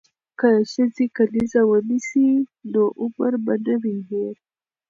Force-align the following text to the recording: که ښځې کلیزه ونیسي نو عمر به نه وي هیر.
که 0.39 0.49
ښځې 0.71 1.05
کلیزه 1.17 1.61
ونیسي 1.65 2.29
نو 2.71 2.83
عمر 3.01 3.33
به 3.45 3.53
نه 3.65 3.75
وي 3.81 3.97
هیر. 4.09 4.35